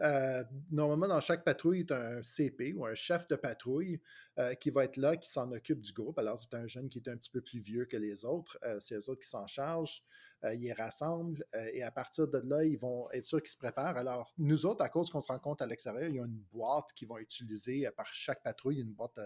[0.00, 4.00] Euh, normalement, dans chaque patrouille, il y a un CP ou un chef de patrouille
[4.38, 6.16] euh, qui va être là, qui s'en occupe du groupe.
[6.20, 8.56] Alors, c'est un jeune qui est un petit peu plus vieux que les autres.
[8.78, 10.04] c'est eux autres qui s'en chargent.
[10.44, 13.96] ils les rassemblent et à partir de là, ils vont être sûrs qu'ils se préparent.
[13.96, 16.44] Alors, nous autres, à cause qu'on se rend compte à l'extérieur, il y a une
[16.52, 19.18] boîte qu'ils vont utiliser par chaque patrouille, une boîte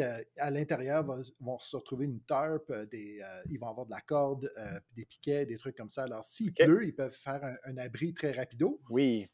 [0.00, 1.04] à l'intérieur
[1.40, 4.80] vont se retrouver une tarp, euh, des, euh, ils vont avoir de la corde, euh,
[4.94, 6.04] des piquets, des trucs comme ça.
[6.04, 8.80] Alors, s'il pleut, ils peuvent faire un, abri très rapido.
[8.90, 9.28] Oui.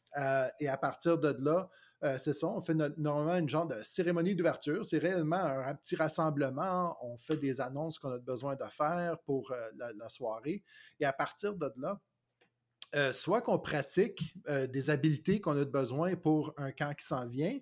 [0.59, 1.69] et à partir de là,
[2.17, 4.85] c'est ça, on fait normalement une genre de cérémonie d'ouverture.
[4.85, 6.97] C'est réellement un, petit rassemblement.
[7.01, 10.63] On fait des annonces qu'on a besoin de faire pour la, soirée.
[10.99, 16.73] Et à partir de là, soit qu'on pratique des habiletés qu'on a besoin pour un
[16.73, 17.57] camp qui s'en vient,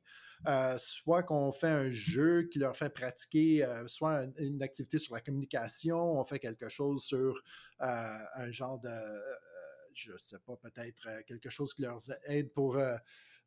[0.47, 5.13] euh, soit qu'on fait un jeu qui leur fait pratiquer, euh, soit une, activité sur
[5.13, 7.41] la communication, on fait quelque chose sur
[7.81, 8.89] euh, un genre de,
[9.93, 12.77] je sais pas, peut-être quelque chose qui leur aide pour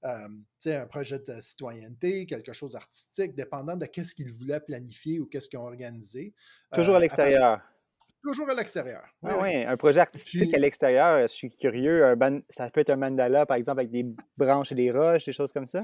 [0.02, 5.48] un projet de citoyenneté, quelque chose artistique, dépendant de qu'est-ce qu'ils voulaient planifier ou qu'est-ce
[5.48, 6.32] qu'ils ont organisé.
[6.72, 7.60] Toujours à l'extérieur.
[8.22, 9.04] Toujours à l'extérieur.
[9.22, 12.14] Oui, oui, un projet artistique à l'extérieur, je suis curieux.
[12.48, 15.52] ça peut être un mandala, par exemple, avec des branches et des roches, des choses
[15.52, 15.82] comme ça?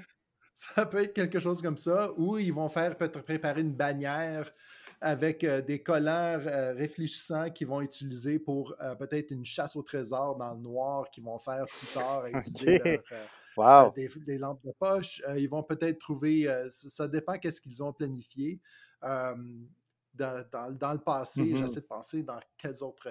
[0.55, 4.53] Ça peut être quelque chose comme ça, ou ils vont faire peut-être préparer une bannière
[5.01, 9.83] avec euh, des collants euh, réfléchissants qu'ils vont utiliser pour euh, peut-être une chasse au
[9.83, 12.25] trésor dans le noir qu'ils vont faire plus tard.
[13.95, 15.23] des, lampes de poche.
[15.37, 18.61] ils vont peut-être trouver, ça dépend qu'est-ce qu'ils ont planifié.
[19.03, 19.35] Dans,
[20.15, 21.57] le passé, mm-hmm.
[21.57, 23.09] j'essaie de penser dans quels autres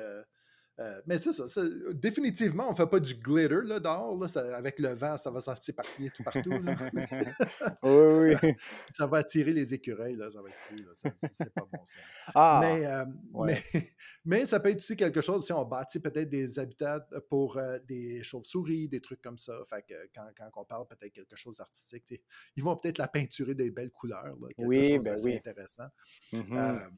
[0.80, 1.62] euh, mais c'est ça,
[1.94, 4.18] Définitivement, on ne fait pas du glitter là, dehors.
[4.56, 6.10] avec le vent, ça va sortir partout.
[6.16, 6.50] tout partout.
[7.84, 8.54] oui, oui.
[8.90, 10.16] ça va attirer les écureuils.
[10.16, 10.76] Là, ça va être fou.
[11.16, 12.00] C'est pas bon ça.
[12.34, 13.06] Ah, euh,
[13.46, 13.62] mais,
[14.26, 15.46] mais, ça peut être aussi quelque chose.
[15.46, 19.54] Si on bâtit peut-être des habitats pour euh, des chauves-souris, des trucs comme ça.
[19.70, 22.22] Fait que quand, quand on parle peut-être quelque chose d'artistique,
[22.56, 24.38] ils vont peut-être la peinturer des belles couleurs.
[24.56, 25.36] quelque oui, chose ben oui.
[25.36, 25.88] intéressant.
[26.32, 26.90] Mm-hmm.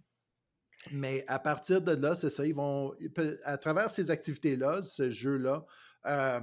[0.89, 2.93] Mais à partir de là, c'est ça, ils vont,
[3.43, 5.63] à travers ces activités-là, ce jeu-là,
[6.07, 6.39] euh,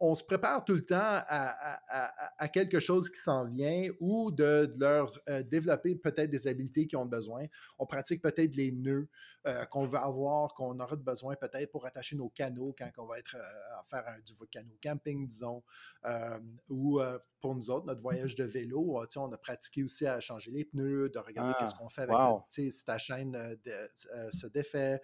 [0.00, 5.12] on, se prépare tout le temps à, quelque chose qui s'en vient ou de, leur
[5.28, 7.46] euh, développer peut-être des habiletés qu'ils ont besoin.
[7.78, 9.08] On pratique peut-être les nœuds
[9.46, 13.18] euh, qu'on va avoir, qu'on aura besoin peut-être pour attacher nos canaux quand on va
[13.18, 15.62] être euh, à faire un, du canot camping, disons,
[16.68, 17.00] ou
[17.40, 21.08] pour nous autres, notre voyage de vélo, on a pratiqué aussi à changer les pneus,
[21.08, 22.16] de regarder qu'est-ce ah, qu'on fait avec
[22.48, 23.36] si ta chaîne
[24.32, 25.00] se défait,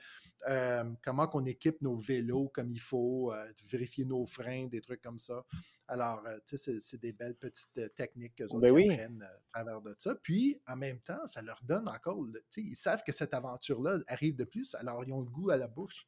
[1.05, 3.33] comment qu'on équipe nos vélos comme il faut,
[3.69, 5.45] vérifier nos freins des trucs comme ça.
[5.87, 8.91] Alors, euh, tu sais, c'est des belles petites euh, techniques que ben oui.
[8.91, 10.15] apprennent euh, à travers de ça.
[10.23, 13.99] Puis, en même temps, ça leur donne encore, tu sais, ils savent que cette aventure-là
[14.09, 16.07] arrive de plus, alors ils ont le goût à la bouche.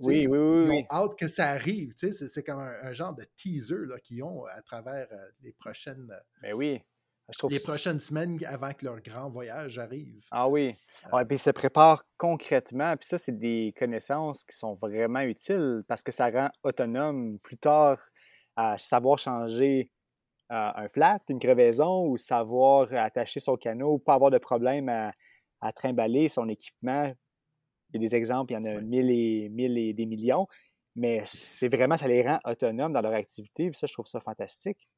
[0.00, 0.64] oui, oui, oui.
[0.64, 1.94] Ils ont hâte que ça arrive.
[1.94, 5.08] Tu sais, c'est comme un, genre de teaser qu'ils ont à travers
[5.42, 6.08] les prochaines.
[6.42, 6.52] Mais
[7.50, 10.24] les prochaines semaines avant que leur grand voyage arrive.
[10.30, 10.74] Ah oui.
[11.12, 12.96] Ouais, puis ils se préparent concrètement.
[12.96, 17.58] Puis ça, c'est des connaissances qui sont vraiment utiles parce que ça rend autonome plus
[17.58, 17.98] tard
[18.56, 19.92] à savoir changer
[20.50, 24.88] euh, un flat, une crevaison, ou savoir attacher son canot, ou pas avoir de problème
[24.88, 27.12] à, trimballer son équipement.
[27.90, 30.46] Il y a des exemples, il y en a mille et, mille et des millions,
[30.96, 34.20] mais c'est vraiment, ça les rend autonomes dans leur activité, puis ça, je trouve ça
[34.20, 34.88] fantastique.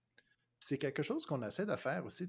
[0.60, 2.28] C'est quelque chose qu'on essaie de faire aussi,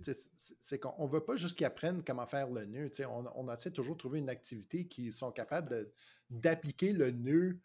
[0.60, 2.89] c'est qu'on ne veut pas juste qu'ils apprennent comment faire le nœud.
[3.08, 5.91] On, on essaie toujours de trouver une activité qui sont capables
[6.30, 7.60] d'appliquer le nœud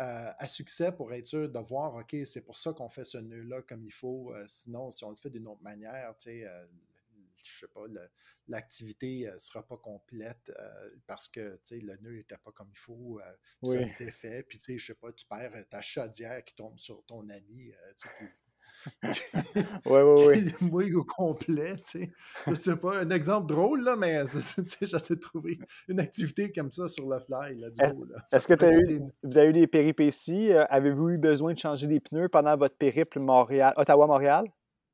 [0.00, 3.18] euh, à succès pour être sûr de voir, OK, c'est pour ça qu'on fait ce
[3.18, 4.32] nœud-là comme il faut.
[4.32, 6.66] Euh, sinon, si on le fait d'une autre manière, euh,
[7.44, 7.84] je sais pas,
[8.48, 10.50] l'activité ne sera pas complète
[11.06, 13.20] parce que le nœud n'était pas comme il faut,
[13.62, 17.28] ça se défait, puis je sais pas, tu perds ta chaudière qui tombe sur ton
[17.28, 17.72] ami,
[19.02, 20.54] oui, oui, oui.
[20.60, 22.12] Moi, au complet, tu sais.
[22.46, 24.24] Je sais pas, un exemple drôle, là, mais
[24.82, 27.68] j'essaie de trouver une activité comme ça sur le fly, là,
[28.32, 30.52] Est-ce que eu, vous avez eu des péripéties?
[30.52, 34.46] Euh, avez-vous eu besoin de changer des pneus pendant votre périple Montréal, Ottawa-Montréal?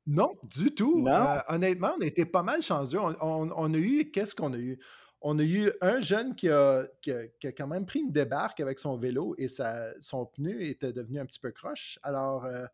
[0.07, 1.05] Non, du tout.
[1.05, 2.97] Euh, honnêtement, on a été pas mal chanceux.
[3.21, 4.79] On, a eu, qu'est-ce qu'on a eu?
[5.21, 8.79] On a eu un jeune qui a, qui a, quand même pris une débarque avec
[8.79, 11.99] son vélo et sa, son pneu était devenu un petit peu croche.
[12.03, 12.65] Alors, euh,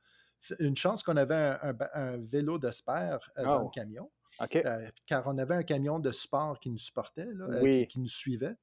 [0.60, 1.58] une chance qu'on avait
[1.94, 3.70] un, vélo de spare euh, dans le oh.
[3.70, 4.12] camion.
[4.42, 8.56] Euh, car on avait un camion de sport qui nous supportait, euh, qui, nous suivait.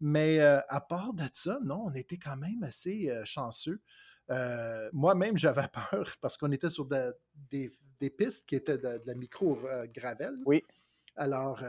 [0.00, 3.80] Mais à part de ça, non, on était quand même assez chanceux.
[4.92, 7.70] Moi-même, j'avais peur parce qu'on était sur des,
[8.16, 10.36] pistes qui étaient de, de la micro-gravel.
[10.46, 10.64] Oui.
[11.16, 11.62] Alors,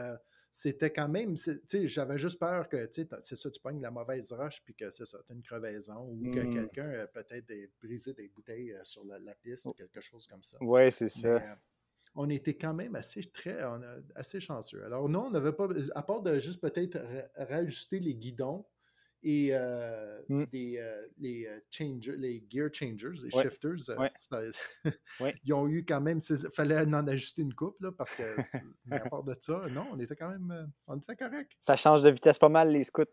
[0.52, 3.82] c'était quand même, tu sais, j'avais juste peur que, tu sais, c'est ça, tu pognes
[3.82, 6.54] la mauvaise roche, puis que c'est ça, tu as une crevaison, ou que mmh.
[6.54, 10.58] quelqu'un a peut-être brisé des bouteilles euh, sur la, piste, ou quelque chose comme ça.
[10.60, 11.36] Oui, c'est ça.
[11.36, 11.56] Euh,
[12.16, 13.58] on était quand même assez, très,
[14.16, 14.84] assez chanceux.
[14.84, 17.00] Alors, non, on n'avait pas, à part de juste peut-être
[17.38, 18.66] rajuster les guidons,
[19.24, 20.44] et euh, mmh.
[20.52, 23.96] des, euh, les, changers, les gear changers, les shifters,
[25.46, 28.36] ils ont eu quand même, il fallait en ajuster une coupe, là, parce que,
[28.92, 31.52] à part de ça, non, on était quand même, on était correct.
[31.58, 33.04] Ça change de vitesse pas mal, les scouts.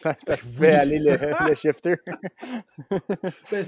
[0.00, 1.96] Ça, ça se fait aller le, shifter.
[3.50, 3.64] Ben,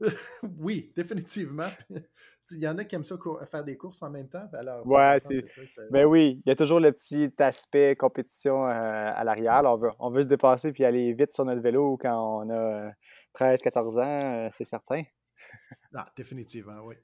[0.58, 1.68] oui, définitivement.
[2.52, 3.16] Il y en a qui aiment ça
[3.50, 4.48] faire des courses en même temps.
[4.50, 5.44] Ben alors, ouais, c'est.
[5.90, 8.70] Ben oui, il y a toujours le petit aspect compétition euh,
[9.14, 9.60] à l'arrière.
[9.66, 12.92] On veut, on veut se dépasser puis aller vite sur notre vélo quand on a
[13.38, 15.02] 13-14 ans, euh, c'est certain.
[15.94, 16.96] Ah, définitivement, oui.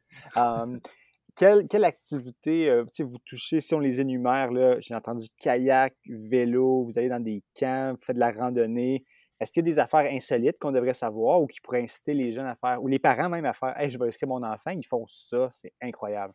[1.36, 4.50] Quelle, quelle, activité euh, vous touchez si on les énumère?
[4.80, 9.04] J'ai entendu kayak, vélo, vous allez dans des camps, vous faites de la randonnée.
[9.38, 12.32] Est-ce qu'il y a des affaires insolites qu'on devrait savoir ou qui pourraient inciter les
[12.32, 14.70] jeunes à faire, ou les parents même à faire Hey, je vais inscrire mon enfant,
[14.70, 16.32] ils font ça, c'est incroyable.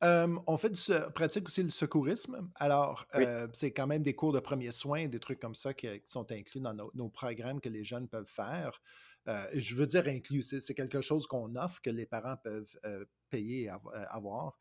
[0.00, 0.80] on fait du,
[1.14, 2.50] pratique aussi le secourisme.
[2.54, 5.86] Alors, euh, c'est quand même des cours de premiers soins, des trucs comme ça qui,
[6.06, 8.80] sont inclus dans nos, programmes que les jeunes peuvent faire.
[9.28, 13.04] Euh, je veux dire inclus, c'est quelque chose qu'on offre que les parents peuvent euh,
[13.30, 14.56] payer et avoir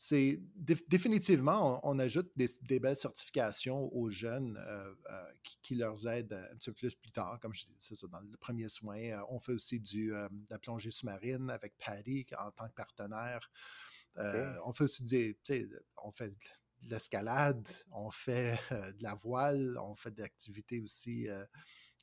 [0.00, 5.24] c'est définitivement, on, ajoute des, belles certifications aux jeunes euh, euh,
[5.60, 8.20] qui, leur aident un petit peu plus plus tard, comme je dis, c'est ça, dans
[8.20, 8.96] le premier soin.
[8.96, 13.50] Euh, on fait aussi du, de la plongée sous-marine avec Patty en tant que partenaire.
[14.14, 15.36] On fait aussi des,
[15.96, 21.26] on fait de l'escalade, on fait de la voile, on fait des activités aussi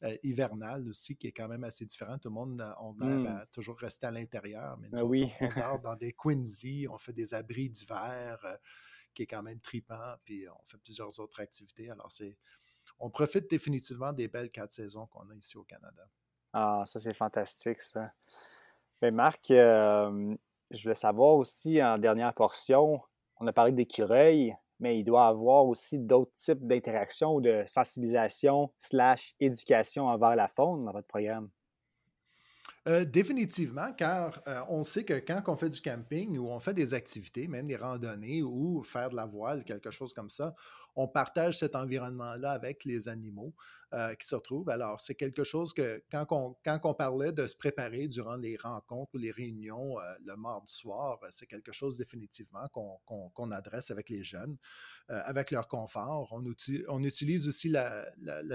[0.05, 2.17] euh, hivernale aussi, qui est quand même assez différent.
[2.19, 3.45] Tout le monde, euh, on va mmh.
[3.51, 5.31] toujours rester à l'intérieur, mais ben oui.
[5.41, 8.55] on, dort dans des Quincy, on fait des abris d'hiver, euh,
[9.13, 11.89] qui est quand même tripant, puis on fait plusieurs autres activités.
[11.89, 12.37] Alors, c'est,
[12.99, 16.07] on profite définitivement des belles quatre saisons qu'on a ici au Canada.
[16.53, 18.13] Ah, ça, c'est fantastique, ça.
[19.01, 20.37] Mais Marc, je
[20.83, 23.01] voulais savoir aussi, en dernière portion,
[23.37, 28.71] on a parlé d'écureuils mais il doit avoir aussi d'autres types d'interactions ou de sensibilisation
[28.77, 31.49] slash éducation envers la faune dans votre programme?
[32.87, 36.75] Euh, définitivement, car euh, on sait que quand on fait du camping ou on fait
[36.75, 40.53] des activités, même des randonnées ou faire de la voile, quelque chose comme ça,
[40.95, 43.53] on partage cet environnement-là avec les animaux
[43.93, 44.69] euh, qui se retrouvent.
[44.69, 48.57] Alors, c'est quelque chose que quand on, quand on parlait de se préparer durant les
[48.57, 53.91] rencontres ou les réunions euh, le mardi soir, euh, c'est quelque chose définitivement qu'on adresse
[53.91, 54.57] avec les jeunes,
[55.07, 56.27] avec leur confort.
[56.33, 56.43] On,
[56.89, 58.05] on utilise aussi la,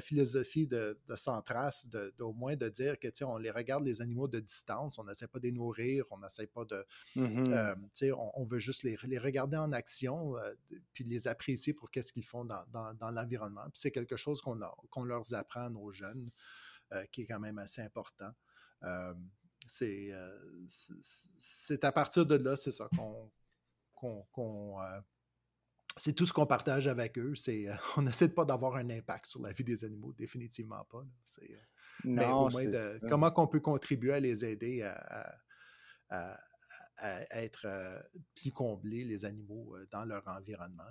[0.02, 4.28] philosophie de, de Centras, de, au moins de dire que on les regarde les animaux
[4.28, 6.84] de distance, on n'essaie pas de les nourrir, on n'essaie pas de...
[7.16, 10.34] On, on, veut juste les, les regarder en action,
[10.92, 13.64] puis les apprécier pour qu'est-ce qu'ils font dans, l'environnement.
[13.64, 14.58] Puis c'est quelque chose qu'on
[14.90, 16.30] qu'on leur apprend nos jeunes,
[16.92, 18.30] euh, qui est quand même assez important.
[18.84, 19.14] Euh,
[19.82, 24.76] euh, c'est à partir de là, c'est ça, qu'on
[25.96, 27.34] c'est tout ce qu'on partage avec eux.
[27.34, 27.66] C'est,
[27.96, 31.04] on n'essaie pas d'avoir un impact sur la vie des animaux, définitivement pas.
[32.04, 35.36] mais au moins de, comment on peut contribuer à les aider à,
[36.08, 36.38] à,
[37.32, 37.66] être
[38.34, 40.90] plus comblés, les animaux, dans leur environnement.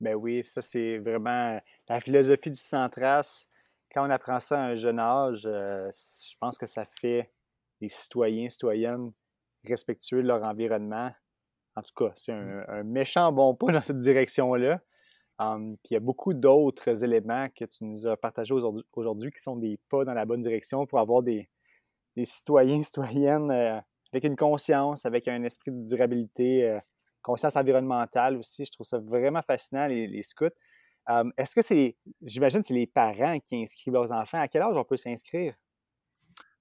[0.00, 3.46] Ben oui, ça, c'est vraiment la philosophie du centras.
[3.92, 7.32] Quand on apprend ça à un jeune âge, euh, je pense que ça fait
[7.80, 9.12] des citoyens, citoyennes
[9.64, 11.10] respectueux de leur environnement.
[11.74, 12.64] En tout cas, c'est mmh.
[12.68, 14.80] un, méchant bon pas dans cette direction-là.
[15.38, 18.54] puis il y a beaucoup d'autres éléments que tu nous as partagés
[18.92, 21.48] aujourd'hui qui sont des pas dans la bonne direction pour avoir des,
[22.24, 23.80] citoyens, citoyennes euh,
[24.12, 26.80] avec une conscience, avec un esprit de durabilité euh,
[27.22, 28.64] conscience environnementale aussi.
[28.64, 30.46] Je trouve ça vraiment fascinant, les, scouts.
[31.36, 34.40] Est-ce que c'est, j'imagine, c'est les parents qui inscrivent leurs enfants.
[34.40, 35.54] À quel âge on peut s'inscrire?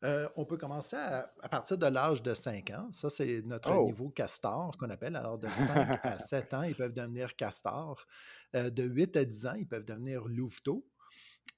[0.04, 2.88] Euh, on peut commencer à, partir de l'âge de 5 ans.
[2.91, 3.86] Ça, c'est notre oh!
[3.86, 5.15] niveau castor qu'on appelle.
[5.15, 8.06] Alors, de 5 à 7 ans, ils peuvent devenir castor.
[8.56, 10.86] Euh, de 8 à 10 ans, ils peuvent devenir louveteaux.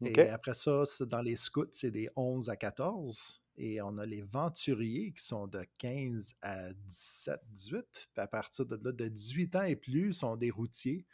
[0.02, 3.42] Et après ça, dans les scouts, c'est des 11 à 14.
[3.62, 7.86] Et on a les venturiers qui sont de 15 à 17, 18.
[8.14, 11.06] Puis à partir de là, de 18 ans et plus, sont des routiers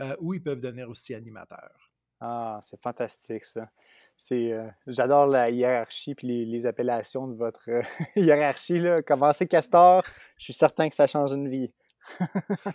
[0.00, 1.94] euh, où ils peuvent devenir aussi animateurs.
[2.20, 3.70] Ah, c'est fantastique ça.
[4.16, 7.82] C'est, euh, j'adore la hiérarchie puis les, appellations de votre euh,
[8.16, 8.78] hiérarchie.
[8.78, 9.00] Là.
[9.02, 10.02] Commencer castor,
[10.36, 11.72] je suis certain que ça change une vie.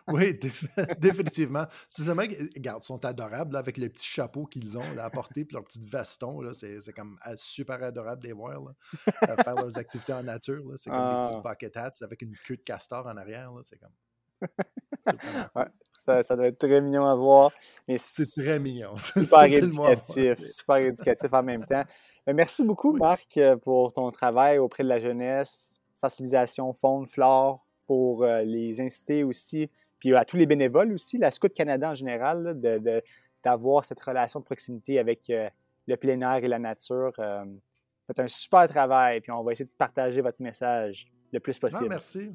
[0.07, 0.37] Oui,
[0.99, 1.65] définitivement.
[1.87, 5.45] Si jamais, regarde, ils sont adorables avec les petits chapeaux qu'ils ont là, à porter
[5.45, 6.41] puis leurs petits vestons.
[6.53, 8.59] C'est comme ah, super adorable de les voir.
[9.43, 10.63] faire leurs activités en nature.
[10.75, 11.49] C'est comme des petits ah.
[11.49, 13.51] bucket hats avec une queue de castor en arrière.
[13.63, 13.91] C'est comme.
[15.97, 17.51] ça, doit être très mignon à voir.
[17.97, 18.97] C'est très mignon.
[18.99, 20.45] Super éducatif.
[20.45, 21.83] super éducatif en même temps.
[22.27, 28.23] merci beaucoup, Marc, euh, pour ton travail auprès de la jeunesse, sensibilisation, faune, flore, pour
[28.23, 32.61] euh, les inciter aussi, puis à tous les bénévoles aussi, la Scout Canada en général,
[33.43, 35.49] d'avoir cette relation de proximité avec euh,
[35.87, 37.13] le plein air et la nature.
[37.17, 37.43] Euh,
[38.05, 41.61] faites un super travail, puis on va essayer de partager votre message le plus ah,
[41.61, 41.89] possible.
[41.89, 42.31] merci.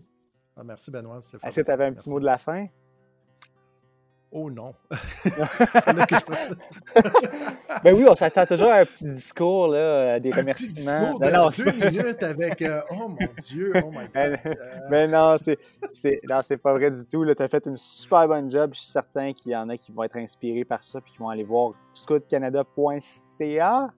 [0.57, 1.19] Ah, merci, Benoît.
[1.19, 2.67] Est-ce que tu avais un petit mot de la fin?
[4.37, 4.75] Oh non.
[7.85, 11.17] ben oui, on s'attend toujours à un petit discours, là, des remerciements.
[11.17, 14.57] Petit discours de deux minutes avec euh, Oh mon Dieu, oh my ben, God.
[14.91, 15.57] Mais non, c'est,
[16.29, 17.25] non, c'est pas vrai du tout.
[17.25, 18.73] Tu as fait une super bonne job.
[18.75, 21.19] Je suis certain qu'il y en a qui vont être inspirés par ça et qui
[21.19, 23.93] vont aller voir scoutcanada.ca.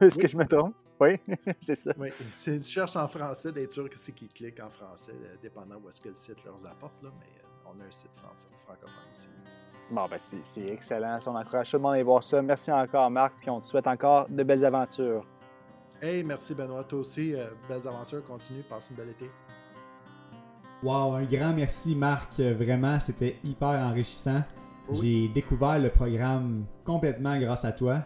[0.00, 0.74] Est-ce que je me trompe?
[0.98, 1.20] Oui,
[1.60, 1.92] c'est ça.
[1.98, 5.36] Oui, si tu cherches en français, d'être sûr que c'est qui clique en français, euh,
[5.42, 8.16] dépendant où est-ce que le site leur apporte, là, mais euh, on a un site
[8.16, 9.28] français, francophone aussi.
[9.90, 11.18] Bon, ben c'est excellent.
[11.26, 12.42] On encourage tout le monde à aller voir ça.
[12.42, 15.24] Merci encore, Marc, puis on te souhaite encore de belles aventures.
[16.02, 16.84] Hey, merci Benoît.
[16.84, 18.24] Toi aussi, euh, belles aventures.
[18.24, 18.62] Continue.
[18.62, 19.30] Passe une belle été.
[20.82, 22.38] Wow, un grand merci, Marc.
[22.40, 24.42] Vraiment, c'était hyper enrichissant.
[24.92, 28.02] J'ai découvert le programme complètement grâce à toi.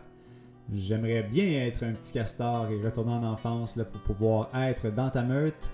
[0.73, 5.11] J'aimerais bien être un petit castor et retourner en enfance là, pour pouvoir être dans
[5.11, 5.71] ta meute.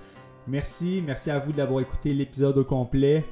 [0.49, 3.25] Merci, merci à vous d'avoir écouté l'épisode au complet.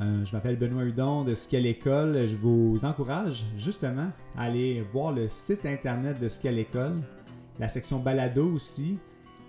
[0.00, 2.26] Euh, je m'appelle Benoît Hudon de Ski à l'école.
[2.26, 6.96] Je vous encourage justement à aller voir le site internet de Ski à l'école,
[7.58, 8.98] la section balado aussi.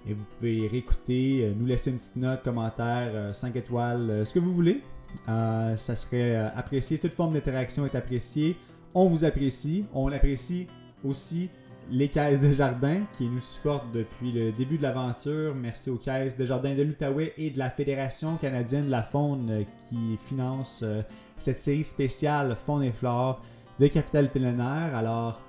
[0.08, 4.39] Et vous pouvez réécouter, euh, nous laisser une petite note, commentaire, 5 étoiles, ce que
[4.39, 4.82] vous voulez.
[5.26, 7.00] ça serait apprécié.
[7.00, 8.56] Toute forme d'interaction est appréciée.
[8.93, 9.86] On vous apprécie.
[9.93, 10.68] On apprécie
[11.04, 11.50] aussi
[11.90, 15.54] les Caisses des Jardins qui nous supportent depuis le début de l'aventure.
[15.56, 19.50] Merci aux Caisses des Jardins de l'Outaouais et de la Fédération canadienne de la faune
[19.52, 21.02] euh, qui finance euh,
[21.38, 23.42] cette série spéciale Faune et Flore
[23.80, 25.42] de Capital plein Alors,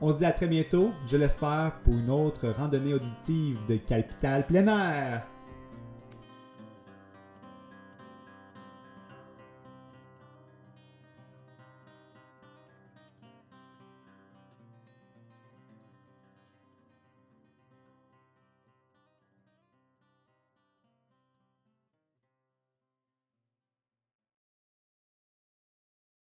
[0.00, 4.46] on se dit à très bientôt, je l'espère, pour une autre randonnée auditive de Capital
[4.46, 5.20] plein.